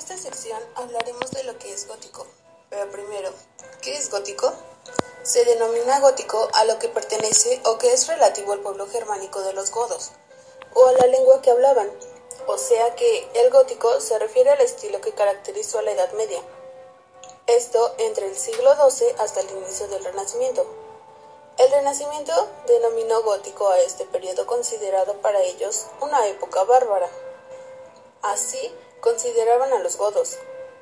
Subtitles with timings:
[0.00, 2.26] esta sección hablaremos de lo que es gótico.
[2.70, 3.30] Pero primero,
[3.82, 4.50] ¿qué es gótico?
[5.22, 9.52] Se denomina gótico a lo que pertenece o que es relativo al pueblo germánico de
[9.52, 10.12] los godos,
[10.72, 11.90] o a la lengua que hablaban,
[12.46, 16.40] o sea que el gótico se refiere al estilo que caracterizó a la Edad Media.
[17.46, 20.64] Esto entre el siglo XII hasta el inicio del Renacimiento.
[21.58, 27.10] El Renacimiento denominó gótico a este periodo considerado para ellos una época bárbara.
[28.22, 30.38] Así consideraban a los godos.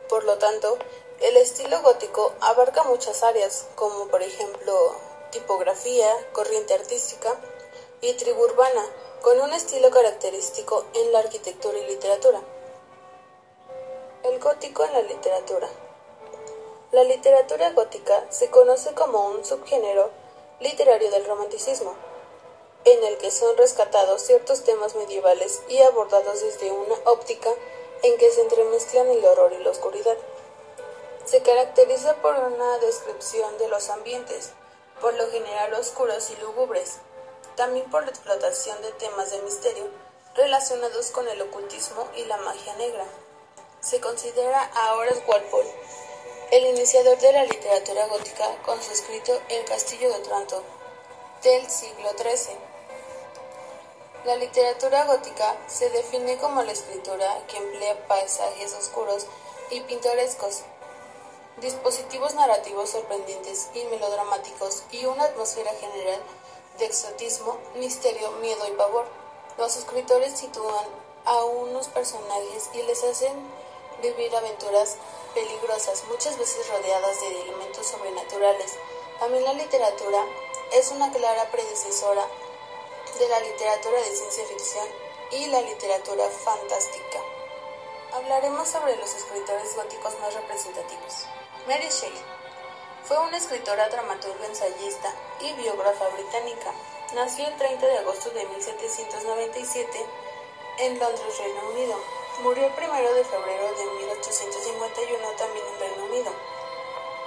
[0.08, 0.78] Por lo tanto,
[1.20, 4.94] el estilo gótico abarca muchas áreas, como por ejemplo
[5.30, 7.34] tipografía, corriente artística
[8.00, 8.84] y tribu urbana,
[9.22, 12.40] con un estilo característico en la arquitectura y literatura.
[14.22, 15.68] El gótico en la literatura.
[16.92, 20.10] La literatura gótica se conoce como un subgénero
[20.60, 21.94] literario del romanticismo,
[22.84, 27.50] en el que son rescatados ciertos temas medievales y abordados desde una óptica
[28.02, 30.16] en que se entremezclan el horror y la oscuridad.
[31.24, 34.50] Se caracteriza por una descripción de los ambientes,
[35.00, 36.96] por lo general oscuros y lúgubres,
[37.56, 39.84] también por la explotación de temas de misterio
[40.34, 43.04] relacionados con el ocultismo y la magia negra.
[43.80, 45.72] Se considera a Horace Walpole
[46.50, 50.62] el iniciador de la literatura gótica con su escrito El Castillo de Otranto
[51.42, 52.77] del siglo XIII.
[54.28, 59.24] La literatura gótica se define como la escritura que emplea paisajes oscuros
[59.70, 60.64] y pintorescos,
[61.62, 66.20] dispositivos narrativos sorprendentes y melodramáticos y una atmósfera general
[66.76, 69.06] de exotismo, misterio, miedo y pavor.
[69.56, 70.84] Los escritores sitúan
[71.24, 73.32] a unos personajes y les hacen
[74.02, 74.96] vivir aventuras
[75.32, 78.74] peligrosas, muchas veces rodeadas de elementos sobrenaturales.
[79.20, 80.22] También la literatura
[80.72, 82.26] es una clara predecesora
[83.18, 84.86] de la literatura de ciencia ficción
[85.32, 87.18] y la literatura fantástica.
[88.12, 91.26] Hablaremos sobre los escritores góticos más representativos.
[91.66, 92.22] Mary Shelley
[93.04, 96.72] fue una escritora, dramaturga, ensayista y biógrafa británica.
[97.14, 100.06] Nació el 30 de agosto de 1797
[100.78, 101.96] en Londres, Reino Unido.
[102.42, 106.32] Murió el 1 de febrero de 1851 también en Reino Unido.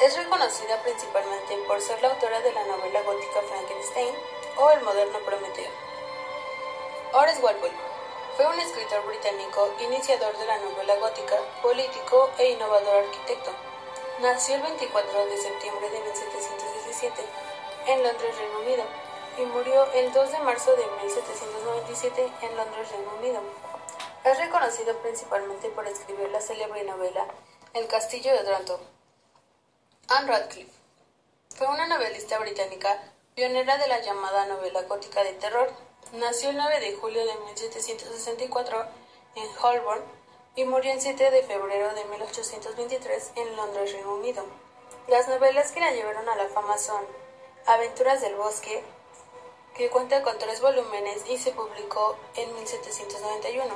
[0.01, 4.15] Es reconocida principalmente por ser la autora de la novela gótica Frankenstein
[4.57, 5.90] o El moderno Prometeo.
[7.13, 7.73] Horace Walpole
[8.37, 13.51] fue un escritor británico, iniciador de la novela gótica, político e innovador arquitecto.
[14.21, 17.21] Nació el 24 de septiembre de 1717
[17.87, 18.83] en Londres, Reino Unido,
[19.37, 23.41] y murió el 2 de marzo de 1797 en Londres, Reino Unido.
[24.23, 27.25] Es reconocido principalmente por escribir la célebre novela
[27.73, 28.79] El Castillo de Otranto.
[30.07, 30.71] Anne Radcliffe
[31.57, 33.03] fue una novelista británica
[33.35, 35.90] pionera de la llamada novela gótica de terror.
[36.13, 38.85] Nació el 9 de julio de 1764
[39.35, 40.03] en Holborn
[40.55, 44.43] y murió el 7 de febrero de 1823 en Londres, Reino Unido.
[45.07, 47.01] Las novelas que la llevaron a la fama son
[47.65, 48.83] Aventuras del Bosque,
[49.77, 53.73] que cuenta con tres volúmenes y se publicó en 1791.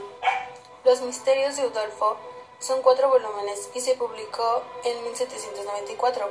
[0.83, 2.17] Los Misterios de Udolfo
[2.59, 6.29] son cuatro volúmenes y se publicó en 1794.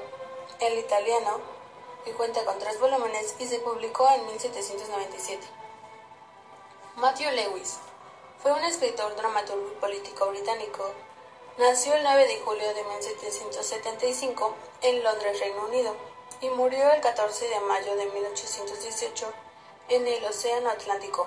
[0.60, 1.40] El italiano,
[2.04, 5.63] que cuenta con tres volúmenes y se publicó en 1797.
[6.96, 7.78] Matthew Lewis
[8.40, 10.92] fue un escritor, dramaturgo y político británico.
[11.58, 15.96] Nació el 9 de julio de 1775 en Londres, Reino Unido,
[16.40, 19.32] y murió el 14 de mayo de 1818
[19.88, 21.26] en el Océano Atlántico.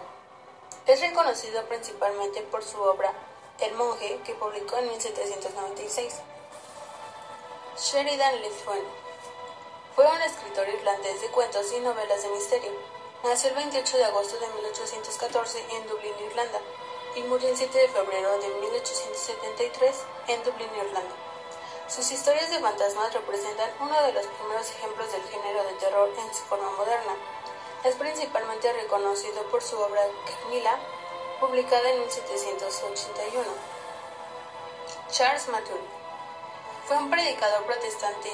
[0.85, 3.11] Es reconocido principalmente por su obra
[3.59, 6.15] El monje, que publicó en 1796.
[7.77, 8.83] Sheridan Le Fuen
[9.95, 12.96] fue un escritor irlandés de cuentos y novelas de misterio.
[13.23, 16.59] Nació el 28 de agosto de 1814 en Dublín, Irlanda,
[17.15, 19.95] y murió el 7 de febrero de 1873
[20.27, 21.15] en Dublín, Irlanda.
[21.87, 26.33] Sus historias de fantasmas representan uno de los primeros ejemplos del género de terror en
[26.33, 27.15] su forma moderna.
[27.83, 30.77] Es principalmente reconocido por su obra Camila,
[31.39, 33.43] publicada en 1781.
[35.09, 35.79] Charles Mathur
[36.87, 38.31] fue un predicador protestante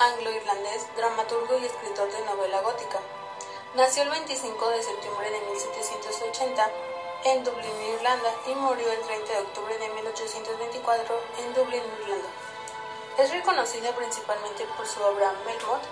[0.00, 3.00] anglo-irlandés, dramaturgo y escritor de novela gótica.
[3.74, 6.70] Nació el 25 de septiembre de 1780
[7.24, 12.28] en Dublín, Irlanda, y murió el 30 de octubre de 1824 en Dublín, Irlanda.
[13.18, 15.82] Es reconocido principalmente por su obra Melmoth,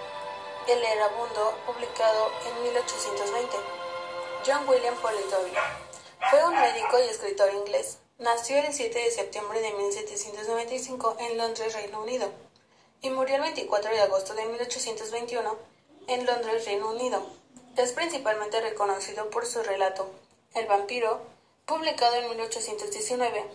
[0.69, 3.57] El Erabundo, publicado en 1820.
[4.47, 5.53] John William Polidori
[6.31, 7.99] fue un médico y escritor inglés.
[8.19, 12.31] Nació el 7 de septiembre de 1795 en Londres, Reino Unido,
[13.01, 15.59] y murió el 24 de agosto de 1821
[16.07, 17.42] en Londres, Reino Unido.
[17.77, 20.11] Es principalmente reconocido por su relato
[20.55, 21.23] el vampiro,
[21.65, 23.47] publicado en 1819.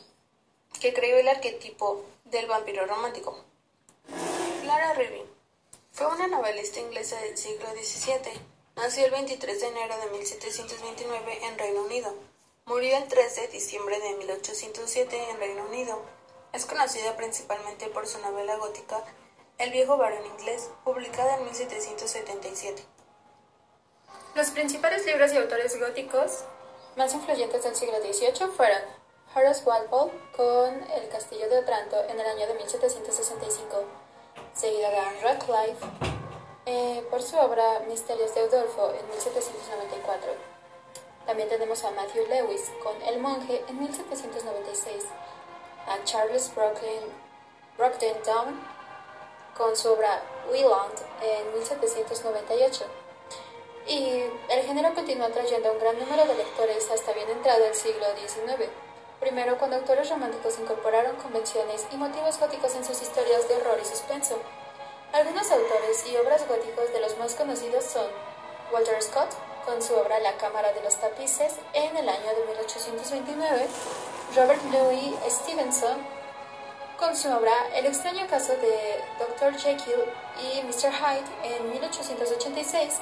[0.80, 3.44] que creó el arquetipo del vampiro romántico.
[4.64, 5.26] Clara Revin
[5.92, 8.40] fue una novelista inglesa del siglo XVII.
[8.76, 12.14] Nació el 23 de enero de 1729 en Reino Unido.
[12.66, 16.02] Murió el 3 de diciembre de 1807 en Reino Unido.
[16.54, 19.04] Es conocida principalmente por su novela gótica
[19.60, 22.97] El viejo varón inglés, publicada en 1777.
[24.36, 26.44] Los principales libros y autores góticos
[26.96, 28.82] más influyentes del siglo XVIII fueron
[29.36, 33.84] Horace Walpole con El castillo de Otranto en el año de 1765,
[34.54, 35.86] seguida de Anne Radcliffe
[36.66, 40.32] eh, por su obra Misterios de Udolfo en 1794.
[41.26, 45.04] También tenemos a Matthew Lewis con El monje en 1796,
[45.88, 48.60] a Charles Brockden Down
[49.58, 50.22] con su obra
[50.52, 52.86] Wieland en 1798.
[53.88, 57.74] Y el género continuó atrayendo a un gran número de lectores hasta bien entrado el
[57.74, 58.70] siglo XIX.
[59.20, 63.86] Primero, cuando autores románticos incorporaron convenciones y motivos góticos en sus historias de horror y
[63.86, 64.38] suspenso.
[65.14, 68.08] Algunos autores y obras góticos de los más conocidos son
[68.72, 69.30] Walter Scott,
[69.66, 73.68] con su obra La Cámara de los Tapices en el año de 1829,
[74.36, 75.98] Robert Louis Stevenson,
[76.98, 79.58] con su obra El extraño caso de Dr.
[79.58, 80.06] Jekyll
[80.42, 80.92] y Mr.
[80.92, 82.94] Hyde en 1886,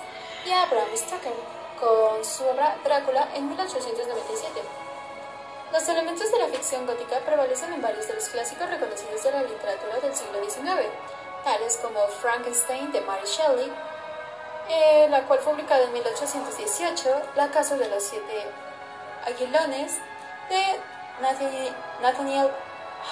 [0.46, 1.34] y Abraham Stoker,
[1.80, 4.62] con su obra Drácula en 1897.
[5.72, 9.42] Los elementos de la ficción gótica prevalecen en varios de los clásicos reconocidos de la
[9.42, 10.88] literatura del siglo XIX,
[11.44, 13.72] tales como Frankenstein de Mary Shelley,
[14.70, 18.46] eh, la cual fue publicada en 1818, La Casa de los Siete
[19.26, 19.98] Aguilones
[20.50, 20.80] de
[22.02, 22.52] Nathaniel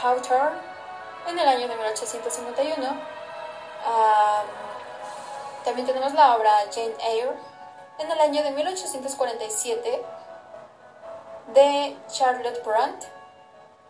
[0.02, 0.60] Hawthorne
[1.28, 3.14] en el año de 1851.
[5.64, 7.34] También tenemos la obra Jane Eyre
[8.00, 10.04] en el año de 1847
[11.54, 13.06] de Charlotte Brandt,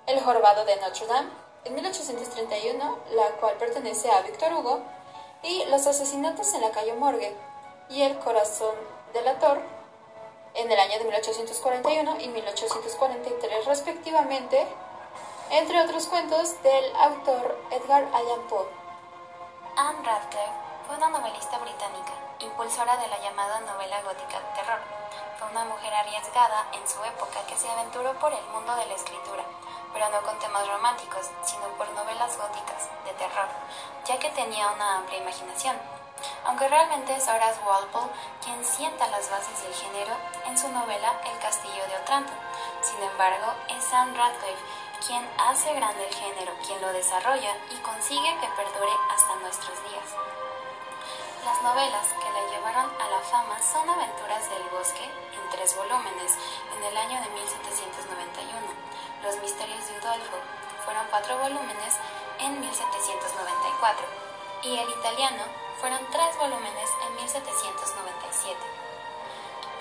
[0.05, 1.29] El jorobado de Notre Dame,
[1.65, 4.81] en 1831, la cual pertenece a Victor Hugo,
[5.41, 7.35] y Los asesinatos en la calle Morgue
[7.89, 8.75] y El corazón
[9.13, 9.63] de la Torre,
[10.55, 14.67] en el año de 1841 y 1843 respectivamente,
[15.49, 18.67] entre otros cuentos del autor Edgar Allan Poe.
[19.75, 25.03] Anne Radcliffe fue una novelista británica, impulsora de la llamada novela gótica de terror
[25.53, 29.43] una mujer arriesgada en su época que se aventuró por el mundo de la escritura,
[29.93, 33.47] pero no con temas románticos, sino por novelas góticas, de terror,
[34.05, 35.75] ya que tenía una amplia imaginación.
[36.45, 38.11] Aunque realmente es Horace Walpole
[38.43, 40.15] quien sienta las bases del género
[40.47, 42.31] en su novela El castillo de Otranto.
[42.81, 44.63] Sin embargo, es Anne Radcliffe
[45.05, 50.52] quien hace grande el género, quien lo desarrolla y consigue que perdure hasta nuestros días.
[51.45, 56.39] Las novelas que la llevaron a la fama son Aventuras del Bosque, en tres volúmenes,
[56.71, 58.47] en el año de 1791.
[59.23, 60.39] Los Misterios de Udolfo
[60.85, 61.99] fueron cuatro volúmenes
[62.39, 64.07] en 1794.
[64.63, 65.43] Y El Italiano
[65.81, 68.55] fueron tres volúmenes en 1797.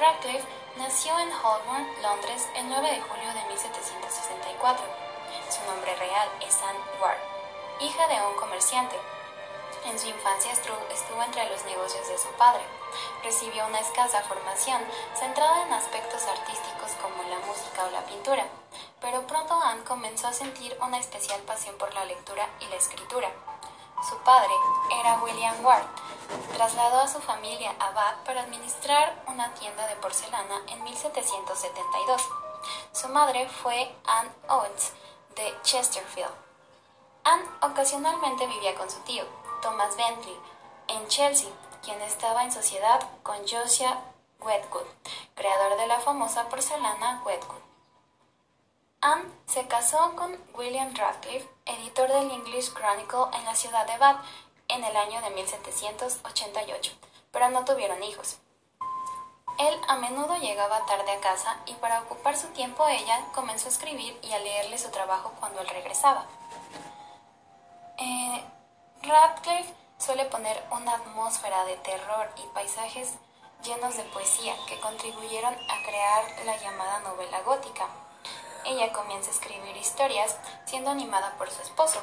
[0.00, 0.48] Radcliffe
[0.78, 4.84] nació en Holborn, Londres, el 9 de julio de 1764.
[5.48, 7.22] Su nombre real es Anne Ward,
[7.78, 8.98] hija de un comerciante
[9.84, 12.62] en su infancia estuvo entre los negocios de su padre.
[13.22, 14.80] Recibió una escasa formación
[15.14, 18.46] centrada en aspectos artísticos como la música o la pintura,
[19.00, 23.30] pero pronto Anne comenzó a sentir una especial pasión por la lectura y la escritura.
[24.08, 24.52] Su padre
[25.00, 25.86] era William Ward.
[26.54, 32.22] Trasladó a su familia a Bath para administrar una tienda de porcelana en 1772.
[32.92, 34.92] Su madre fue Anne Oates
[35.36, 36.34] de Chesterfield.
[37.24, 39.24] Anne ocasionalmente vivía con su tío,
[39.62, 40.36] Thomas Bentley,
[40.88, 41.48] en Chelsea,
[41.84, 43.96] quien estaba en sociedad con Josiah
[44.40, 44.86] Wedgwood,
[45.36, 47.62] creador de la famosa porcelana Wedgwood.
[49.00, 54.24] Anne se casó con William Radcliffe, editor del English Chronicle en la ciudad de Bath
[54.66, 56.92] en el año de 1788,
[57.30, 58.38] pero no tuvieron hijos.
[59.58, 63.72] Él a menudo llegaba tarde a casa y para ocupar su tiempo ella comenzó a
[63.72, 66.26] escribir y a leerle su trabajo cuando él regresaba.
[67.98, 68.44] Eh,
[69.02, 73.14] Radcliffe suele poner una atmósfera de terror y paisajes
[73.64, 77.88] llenos de poesía que contribuyeron a crear la llamada novela gótica.
[78.64, 82.00] Ella comienza a escribir historias siendo animada por su esposo.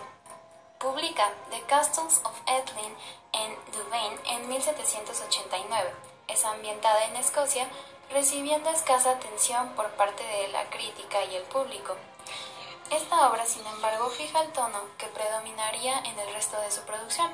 [0.78, 2.94] Publica The Castles of Ethlyn
[3.32, 5.94] en Louvain en 1789.
[6.28, 7.70] Es ambientada en Escocia,
[8.12, 11.96] recibiendo escasa atención por parte de la crítica y el público.
[12.92, 17.32] Esta obra, sin embargo, fija el tono que predominaría en el resto de su producción.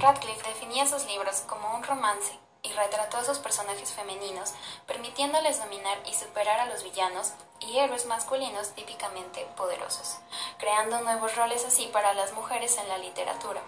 [0.00, 4.54] Radcliffe definía sus libros como un romance y retrató a sus personajes femeninos,
[4.88, 10.18] permitiéndoles dominar y superar a los villanos y héroes masculinos típicamente poderosos,
[10.58, 13.62] creando nuevos roles así para las mujeres en la literatura,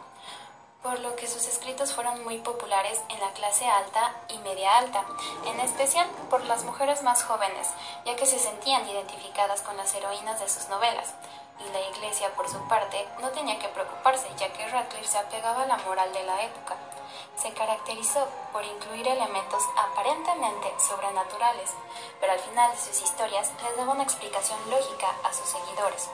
[0.82, 5.04] por lo que sus escritos fueron muy populares en la clase alta y media alta,
[5.46, 7.68] en especial por las mujeres más jóvenes,
[8.04, 11.14] ya que se sentían identificadas con las heroínas de sus novelas,
[11.60, 15.62] y la Iglesia, por su parte, no tenía que preocuparse, ya que Radcliffe se apegaba
[15.62, 16.74] a la moral de la época.
[17.36, 21.70] Se caracterizó por incluir elementos aparentemente sobrenaturales,
[22.20, 26.08] pero al final de sus historias les daba una explicación lógica a sus seguidores,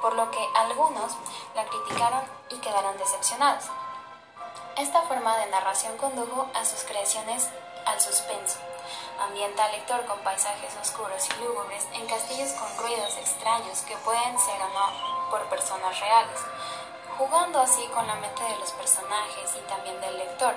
[0.00, 1.16] por lo que algunos
[1.56, 3.64] la criticaron y quedaron decepcionados.
[4.76, 7.48] Esta forma de narración condujo a sus creaciones
[7.86, 8.58] al suspenso,
[9.20, 14.36] ambienta al lector con paisajes oscuros y lúgubres en castillos con ruidos extraños que pueden
[14.36, 16.40] ser o no por personas reales,
[17.16, 20.54] jugando así con la mente de los personajes y también del lector.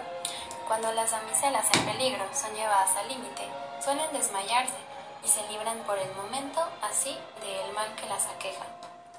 [0.68, 3.48] Cuando las damiselas en peligro son llevadas al límite,
[3.84, 4.78] suelen desmayarse
[5.24, 8.66] y se libran por el momento así del mal que las aqueja.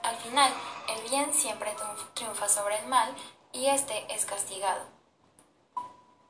[0.02, 0.52] Al final,
[0.88, 1.72] el bien siempre
[2.14, 3.14] triunfa sobre el mal
[3.52, 4.82] y este es castigado.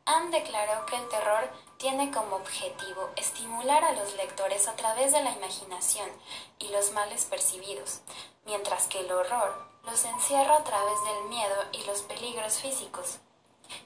[0.05, 5.23] Anne declaró que el terror tiene como objetivo estimular a los lectores a través de
[5.23, 6.09] la imaginación
[6.59, 8.01] y los males percibidos,
[8.47, 13.19] mientras que el horror los encierra a través del miedo y los peligros físicos.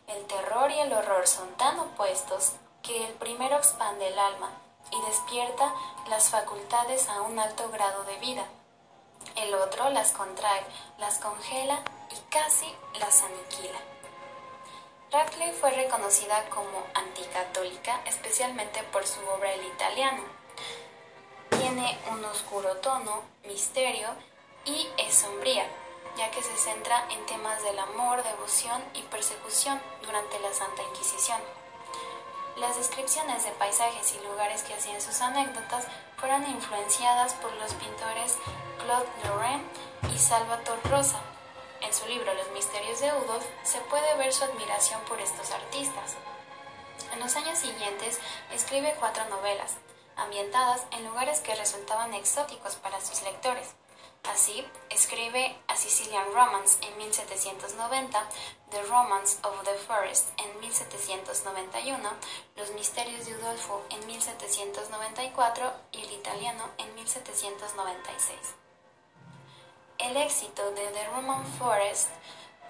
[0.07, 4.53] El terror y el horror son tan opuestos que el primero expande el alma
[4.91, 5.75] y despierta
[6.09, 8.47] las facultades a un alto grado de vida.
[9.37, 10.65] El otro las contrae,
[10.99, 11.83] las congela
[12.13, 13.79] y casi las aniquila.
[15.11, 20.23] Radcliffe fue reconocida como anticatólica especialmente por su obra El italiano.
[21.51, 24.09] Tiene un oscuro tono, misterio
[24.65, 25.67] y es sombría,
[26.17, 31.41] ya que se centra en temas del amor, devoción y persecución durante la Santa Inquisición.
[32.57, 38.39] Las descripciones de paisajes y lugares que hacían sus anécdotas fueron influenciadas por los pintores
[38.79, 39.65] Claude Lorraine
[40.15, 41.21] y Salvatore Rosa,
[41.83, 46.17] en su libro Los misterios de Udolf se puede ver su admiración por estos artistas.
[47.13, 48.19] En los años siguientes
[48.53, 49.77] escribe cuatro novelas,
[50.17, 53.75] ambientadas en lugares que resultaban exóticos para sus lectores.
[54.25, 58.29] Así, escribe A Sicilian Romance en 1790,
[58.71, 62.09] The Romance of the Forest en 1791,
[62.57, 68.62] Los Misterios de Udolfo en 1794 y El Italiano en 1796.
[70.13, 72.11] El éxito de The Roman Forest,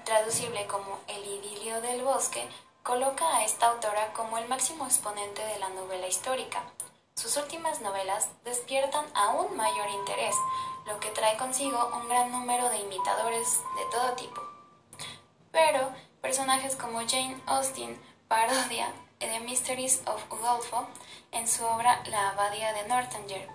[0.05, 2.49] traducible como El idilio del bosque,
[2.85, 6.63] coloca a esta autora como el máximo exponente de la novela histórica.
[7.17, 10.37] Sus últimas novelas despiertan aún mayor interés,
[10.87, 14.41] lo que trae consigo un gran número de imitadores de todo tipo.
[15.51, 20.87] Pero personajes como Jane Austen parodia The Mysteries of Udolpho
[21.33, 23.49] en su obra La Abadía de Northanger.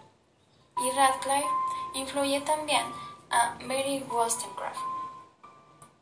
[0.75, 1.47] Y Radcliffe
[1.93, 2.85] influye también
[3.29, 4.79] a Mary Wollstonecraft.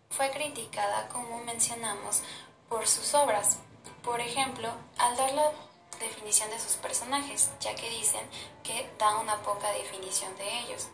[0.10, 2.22] Fue criticada, como mencionamos,
[2.70, 3.58] por sus obras,
[4.04, 5.52] por ejemplo, al dar la
[6.00, 8.22] definición de sus personajes, ya que dicen
[8.64, 10.88] que da una poca definición de ellos.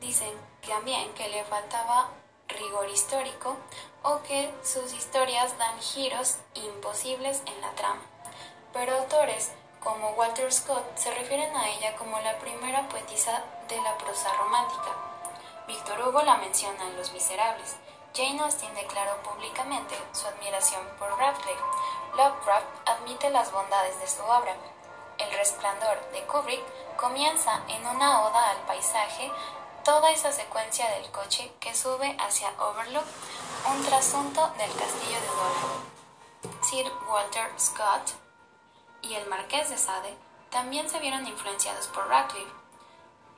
[0.00, 0.32] Dicen
[0.66, 2.08] también que le faltaba
[2.48, 3.56] rigor histórico
[4.02, 8.02] o que sus historias dan giros imposibles en la trama.
[8.72, 13.96] Pero autores como Walter Scott se refieren a ella como la primera poetisa de la
[13.98, 15.13] prosa romántica.
[15.66, 17.76] Víctor Hugo la menciona en Los Miserables.
[18.14, 21.64] Jane Austen declaró públicamente su admiración por Radcliffe.
[22.16, 24.54] Lovecraft admite las bondades de su obra.
[25.16, 26.62] El resplandor de Kubrick
[26.96, 29.32] comienza en una oda al paisaje,
[29.84, 33.06] toda esa secuencia del coche que sube hacia Overlook,
[33.74, 36.60] un trasunto del castillo de Udolpho.
[36.62, 38.12] Sir Walter Scott
[39.00, 40.14] y el marqués de Sade
[40.50, 42.63] también se vieron influenciados por Radcliffe.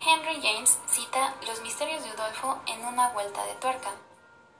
[0.00, 3.90] Henry James cita Los misterios de Udolfo en una vuelta de tuerca.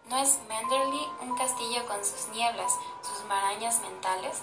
[0.07, 4.43] ¿No es Manderley un castillo con sus nieblas, sus marañas mentales?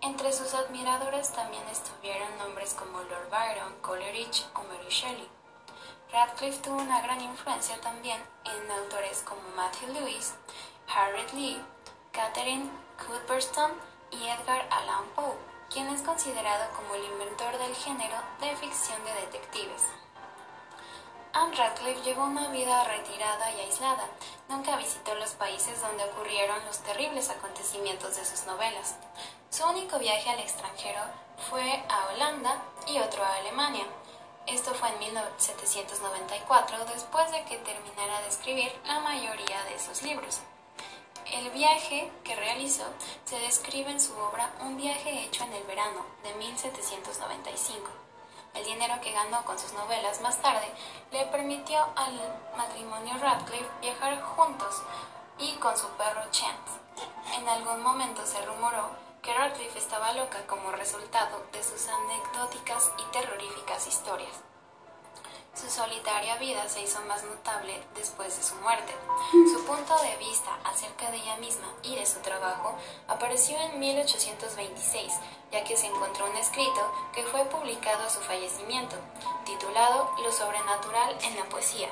[0.00, 5.28] Entre sus admiradores también estuvieron nombres como Lord Byron, Coleridge o Mary Shelley.
[6.12, 10.34] Radcliffe tuvo una gran influencia también en autores como Matthew Lewis,
[10.94, 11.62] Harriet Lee,
[12.12, 13.72] Catherine Cuthbertson
[14.10, 19.84] y Edgar Allan Poe es considerado como el inventor del género de ficción de detectives.
[21.32, 24.08] Anne Radcliffe llevó una vida retirada y aislada.
[24.48, 28.96] Nunca visitó los países donde ocurrieron los terribles acontecimientos de sus novelas.
[29.50, 31.00] Su único viaje al extranjero
[31.48, 33.86] fue a Holanda y otro a Alemania.
[34.46, 40.40] Esto fue en 1794, después de que terminara de escribir la mayoría de sus libros.
[41.32, 42.84] El viaje que realizó
[43.26, 47.90] se describe en su obra Un viaje hecho en el verano de 1795.
[48.54, 50.66] El dinero que ganó con sus novelas más tarde
[51.12, 52.14] le permitió al
[52.56, 54.82] matrimonio Radcliffe viajar juntos
[55.38, 56.80] y con su perro Chance.
[57.36, 58.88] En algún momento se rumoró
[59.20, 64.40] que Radcliffe estaba loca como resultado de sus anecdóticas y terroríficas historias.
[65.58, 68.94] Su solitaria vida se hizo más notable después de su muerte.
[69.52, 72.76] Su punto de vista acerca de ella misma y de su trabajo
[73.08, 75.12] apareció en 1826,
[75.50, 78.94] ya que se encontró un escrito que fue publicado a su fallecimiento,
[79.44, 81.88] titulado Lo sobrenatural en la poesía,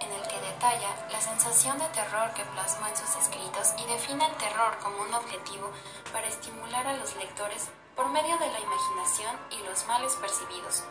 [0.00, 4.26] en el que detalla la sensación de terror que plasmó en sus escritos y define
[4.26, 5.70] el terror como un objetivo
[6.12, 10.84] para estimular a los lectores por medio de la imaginación y los males percibidos.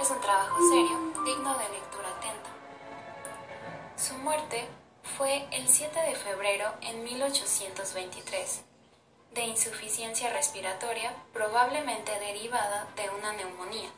[0.00, 2.48] Es un trabajo serio, digno de lectura atenta.
[3.98, 4.66] Su muerte
[5.18, 8.62] fue el 7 de febrero en 1823,
[9.34, 13.90] de insuficiencia respiratoria probablemente derivada de una neumonía.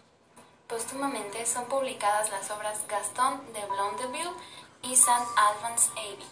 [0.66, 4.34] Póstumamente son publicadas las obras Gaston de Blondeville
[4.82, 5.12] y St.
[5.36, 6.26] Albans Abbey,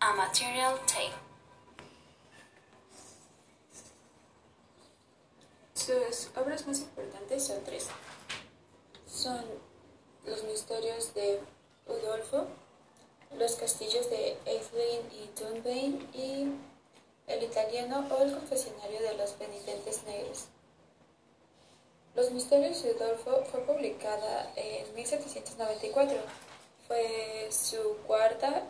[0.00, 1.12] A Material Tale.
[5.74, 7.90] Sus obras más importantes son tres.
[9.14, 9.44] Son
[10.26, 11.38] Los misterios de
[11.86, 12.46] Udolfo,
[13.38, 16.52] Los castillos de Atheling y Dunbayne y
[17.28, 20.46] El italiano o El confesionario de los penitentes negros.
[22.16, 26.18] Los misterios de Udolfo fue publicada en 1794.
[26.88, 28.64] Fue su cuarta,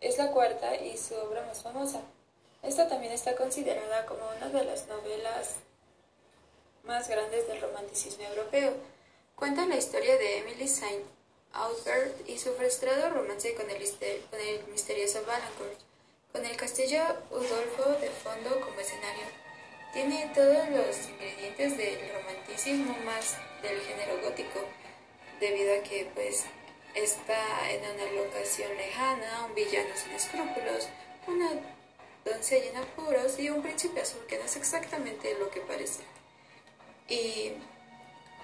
[0.00, 2.02] es la cuarta y su obra más famosa.
[2.62, 5.54] Esta también está considerada como una de las novelas
[6.84, 8.97] más grandes del romanticismo europeo.
[9.38, 11.04] Cuenta la historia de Emily Saint
[11.52, 13.78] Aubert y su frustrado romance con el,
[14.28, 15.78] con el misterioso Valancourt,
[16.32, 19.26] con el castillo Udolfo de fondo como escenario.
[19.92, 24.58] Tiene todos los ingredientes del romanticismo más del género gótico,
[25.38, 26.44] debido a que pues
[26.96, 30.88] está en una locación lejana, un villano sin escrúpulos,
[31.28, 31.50] una
[32.24, 36.02] doncella en apuros y un príncipe azul que no es exactamente lo que parece.
[37.08, 37.52] Y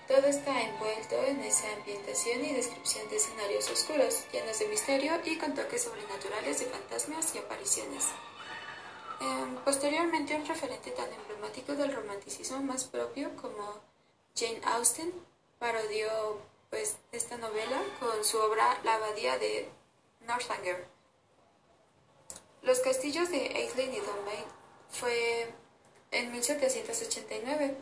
[0.06, 5.38] todo está envuelto en esa ambientación y descripción de escenarios oscuros, llenos de misterio y
[5.38, 8.04] con toques sobrenaturales de fantasmas y apariciones.
[9.20, 13.80] Em, posteriormente, un referente tan emblemático del romanticismo más propio como
[14.36, 15.12] Jane Austen
[15.58, 16.38] parodió
[16.68, 19.68] pues, esta novela con su obra La Abadía de
[20.26, 20.86] Northanger.
[22.62, 24.46] Los castillos de Aislinn y Dunbayne
[24.90, 25.54] fue
[26.10, 27.76] en 1789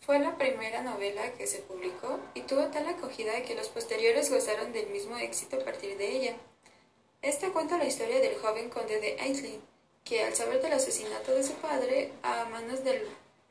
[0.00, 4.72] fue la primera novela que se publicó y tuvo tal acogida que los posteriores gozaron
[4.72, 6.36] del mismo éxito a partir de ella.
[7.20, 9.60] Esta cuenta la historia del joven conde de Aislinn,
[10.04, 13.02] que al saber del asesinato de su padre a manos del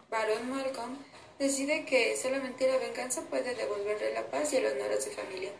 [0.09, 0.97] barón Malcolm,
[1.37, 5.51] decide que solamente la venganza puede devolverle la paz y el honor a su familia.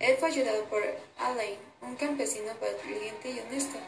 [0.00, 0.82] Él fue ayudado por
[1.18, 3.78] Alain, un campesino valiente y honesto,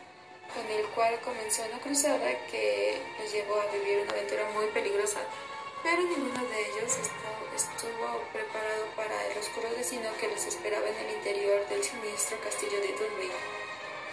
[0.54, 5.20] con el cual comenzó una cruzada que los llevó a vivir una aventura muy peligrosa
[5.82, 6.96] pero ninguno de ellos
[7.54, 12.80] estuvo preparado para el oscuro destino que los esperaba en el interior del siniestro castillo
[12.80, 13.34] de Dunwich.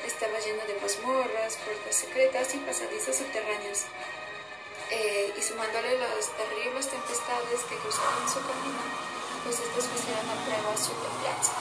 [0.05, 3.86] Estaba lleno de mazmorras, puertas secretas y pasadizos subterráneos,
[4.91, 8.82] eh, y sumándole las terribles tempestades que cruzaban su camino,
[9.43, 11.53] pues estos pusieron a prueba su templanza.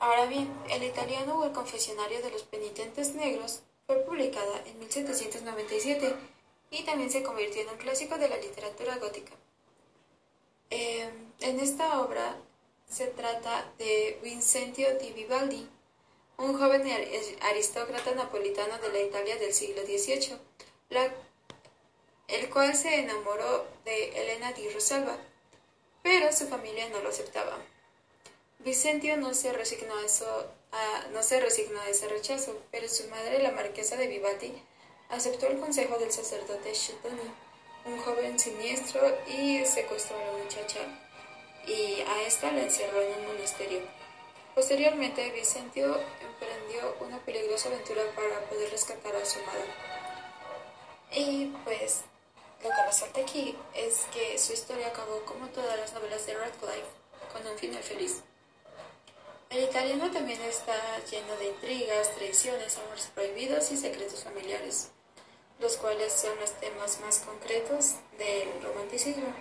[0.00, 6.14] Ahora bien, el italiano o el confesionario de los penitentes negros fue publicada en 1797
[6.70, 9.32] y también se convirtió en un clásico de la literatura gótica.
[10.70, 12.36] Em, en esta obra
[12.88, 15.68] se trata de Vincentio di Vivaldi,
[16.38, 16.82] un joven
[17.42, 20.38] aristócrata napolitano de la Italia del siglo XVIII,
[22.28, 25.16] el cual se enamoró de Elena di Rosalba,
[26.02, 27.58] pero su familia no lo aceptaba.
[28.60, 30.46] Vicentio no se resignó a, eso,
[31.12, 34.52] no se resignó a ese rechazo, pero su madre, la marquesa de Vivaldi,
[35.10, 37.30] aceptó el consejo del sacerdote Shetoni,
[37.84, 40.80] un joven siniestro, y secuestró a la muchacha
[41.66, 43.80] y a esta la encerró en un monasterio.
[44.54, 49.64] Posteriormente, Vicentio emprendió una peligrosa aventura para poder rescatar a su madre.
[51.12, 52.02] Y pues
[52.62, 56.84] lo que resalta aquí es que su historia acabó como todas las novelas de Radcliffe,
[57.32, 58.22] con un final feliz.
[59.50, 60.74] El italiano también está
[61.10, 64.90] lleno de intrigas, traiciones, amores prohibidos y secretos familiares
[65.60, 69.32] los cuales son los temas más concretos del romanticismo.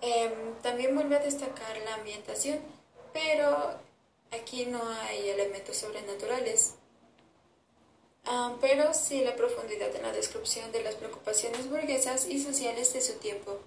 [0.00, 2.60] Em, también vuelve a destacar la ambientación,
[3.12, 3.78] pero
[4.30, 6.74] aquí no hay elementos sobrenaturales.
[8.24, 13.00] ah, pero sin la profundidad en la descripción de las preocupaciones burguesas y sociales de
[13.00, 13.60] su tiempo.